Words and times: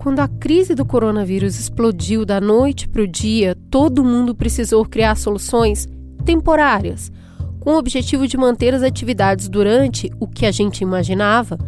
Quando 0.00 0.20
a 0.20 0.28
crise 0.28 0.74
do 0.74 0.82
coronavírus 0.82 1.60
explodiu 1.60 2.24
da 2.24 2.40
noite 2.40 2.88
para 2.88 3.02
o 3.02 3.06
dia, 3.06 3.54
todo 3.70 4.02
mundo 4.02 4.34
precisou 4.34 4.82
criar 4.86 5.14
soluções 5.14 5.86
temporárias, 6.24 7.12
com 7.58 7.72
o 7.72 7.76
objetivo 7.76 8.26
de 8.26 8.38
manter 8.38 8.72
as 8.72 8.82
atividades 8.82 9.46
durante 9.46 10.10
o 10.18 10.26
que 10.26 10.46
a 10.46 10.50
gente 10.50 10.80
imaginava 10.80 11.58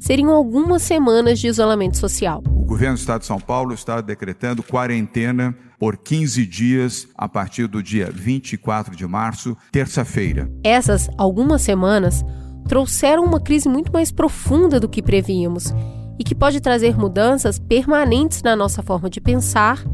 seriam 0.00 0.32
algumas 0.32 0.82
semanas 0.82 1.38
de 1.38 1.46
isolamento 1.46 1.96
social. 1.96 2.42
O 2.44 2.64
governo 2.64 2.96
do 2.96 2.98
estado 2.98 3.20
de 3.20 3.26
São 3.26 3.38
Paulo 3.38 3.72
está 3.72 4.00
decretando 4.00 4.64
quarentena 4.64 5.56
por 5.78 5.96
15 5.96 6.44
dias 6.44 7.06
a 7.14 7.28
partir 7.28 7.68
do 7.68 7.80
dia 7.80 8.10
24 8.12 8.96
de 8.96 9.06
março, 9.06 9.56
terça-feira. 9.70 10.50
Essas 10.64 11.08
algumas 11.16 11.62
semanas 11.62 12.24
trouxeram 12.68 13.24
uma 13.24 13.38
crise 13.38 13.68
muito 13.68 13.92
mais 13.92 14.10
profunda 14.10 14.80
do 14.80 14.88
que 14.88 15.00
prevíamos 15.00 15.72
e 16.18 16.24
que 16.24 16.34
pode 16.34 16.60
trazer 16.60 16.96
mudanças 16.98 17.58
permanentes 17.58 18.42
na 18.42 18.56
nossa 18.56 18.82
forma 18.82 19.10
de 19.10 19.20
pensar 19.20 19.84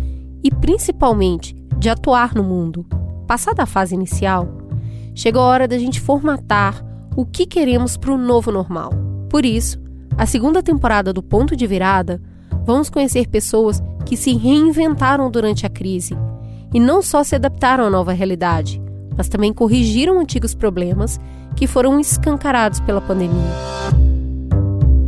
e, 0.43 0.51
principalmente, 0.51 1.55
de 1.79 1.89
atuar 1.89 2.35
no 2.35 2.43
mundo. 2.43 2.87
Passada 3.27 3.63
a 3.63 3.67
fase 3.67 3.95
inicial, 3.95 4.49
chegou 5.15 5.43
a 5.43 5.47
hora 5.47 5.69
da 5.69 5.79
gente 5.79 6.01
formatar 6.01 6.85
o 7.17 7.27
que 7.27 7.47
queremos 7.47 7.97
para 7.97 8.13
o 8.13 8.19
novo 8.19 8.51
normal. 8.51 8.93
Por 9.29 9.45
isso, 9.45 9.81
a 10.17 10.27
segunda 10.27 10.63
temporada 10.63 11.13
do 11.13 11.23
Ponto 11.23 11.57
de 11.57 11.67
Virada, 11.67 12.21
vamos 12.65 12.91
conhecer 12.91 13.29
pessoas 13.29 13.83
que 14.05 14.17
se 14.17 14.35
reinventaram 14.35 15.31
durante 15.31 15.67
a 15.67 15.71
crise 15.71 16.17
e 16.73 16.81
não 16.81 17.03
só 17.03 17.23
se 17.23 17.35
adaptaram 17.35 17.85
à 17.85 17.91
nova 17.91 18.13
realidade, 18.13 18.81
mas 19.17 19.29
também 19.29 19.53
corrigiram 19.53 20.19
antigos 20.19 20.55
problemas 20.55 21.21
que 21.57 21.67
foram 21.67 22.01
escancarados 22.01 22.81
pela 22.81 23.01
pandemia. 23.01 24.02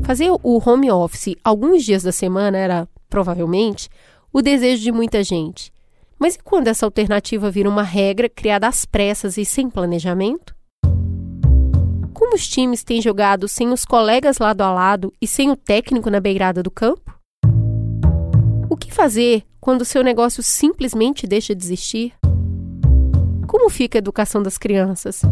Fazer 0.05 0.31
o 0.31 0.63
home 0.69 0.91
office 0.91 1.35
alguns 1.43 1.83
dias 1.83 2.03
da 2.03 2.13
semana 2.13 2.59
era, 2.59 2.87
provavelmente, 3.09 3.89
o 4.31 4.43
desejo 4.43 4.83
de 4.83 4.93
muita 4.93 5.25
gente. 5.25 5.73
Mas 6.19 6.35
e 6.35 6.39
quando 6.39 6.69
essa 6.69 6.85
alternativa 6.85 7.51
vira 7.51 7.71
uma 7.71 7.83
regra 7.83 8.29
criada 8.29 8.69
às 8.69 8.85
pressas 8.85 9.39
e 9.39 9.47
sem 9.47 9.71
planejamento? 9.71 10.55
Como 12.13 12.35
os 12.35 12.47
times 12.47 12.85
têm 12.85 13.01
jogado 13.01 13.49
sem 13.49 13.73
os 13.73 13.87
colegas 13.87 14.37
lado 14.37 14.61
a 14.61 14.71
lado 14.71 15.11
e 15.23 15.27
sem 15.27 15.51
o 15.51 15.57
técnico 15.57 16.11
na 16.11 16.21
beirada 16.21 16.63
do 16.63 16.71
campo? 16.71 17.19
O 18.69 18.77
que 18.77 18.93
fazer 18.93 19.43
quando 19.59 19.81
o 19.81 19.87
seu 19.87 20.05
negócio 20.05 20.43
simplesmente 20.43 21.27
deixa 21.27 21.55
de 21.55 21.65
existir? 21.65 22.13
Como 23.49 23.71
fica 23.71 23.97
a 23.97 24.01
educação 24.01 24.43
das 24.43 24.59
crianças? 24.59 25.23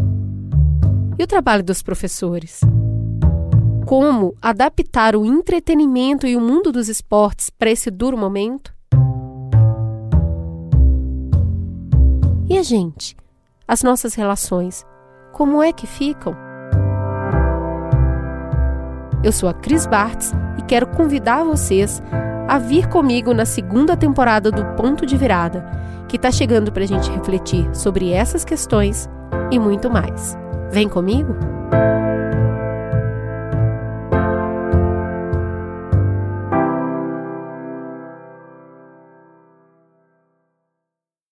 E 1.19 1.23
o 1.23 1.27
trabalho 1.27 1.63
dos 1.63 1.83
professores? 1.83 2.61
Como 3.95 4.35
adaptar 4.41 5.15
o 5.15 5.23
entretenimento 5.23 6.25
e 6.25 6.35
o 6.35 6.41
mundo 6.41 6.71
dos 6.71 6.89
esportes 6.89 7.51
para 7.51 7.69
esse 7.69 7.91
duro 7.91 8.17
momento? 8.17 8.73
E 12.49 12.57
a 12.57 12.63
gente? 12.63 13.15
As 13.67 13.83
nossas 13.83 14.15
relações? 14.15 14.83
Como 15.31 15.61
é 15.61 15.71
que 15.71 15.85
ficam? 15.85 16.35
Eu 19.23 19.31
sou 19.31 19.47
a 19.47 19.53
Cris 19.53 19.85
Bartz 19.85 20.31
e 20.57 20.63
quero 20.63 20.87
convidar 20.87 21.43
vocês 21.43 22.01
a 22.47 22.57
vir 22.57 22.87
comigo 22.87 23.31
na 23.31 23.45
segunda 23.45 23.95
temporada 23.95 24.49
do 24.49 24.65
Ponto 24.75 25.05
de 25.05 25.15
Virada, 25.15 25.63
que 26.09 26.15
está 26.15 26.31
chegando 26.31 26.71
para 26.71 26.83
a 26.83 26.87
gente 26.87 27.11
refletir 27.11 27.69
sobre 27.75 28.11
essas 28.11 28.43
questões 28.43 29.07
e 29.51 29.59
muito 29.59 29.87
mais. 29.87 30.35
Vem 30.71 30.89
comigo? 30.89 31.52